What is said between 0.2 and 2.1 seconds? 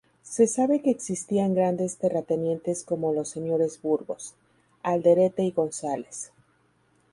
Se sabe que existían grandes